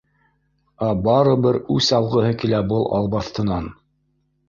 [0.85, 3.73] Ә барыбер үс алғыһы килә был албаҫтынан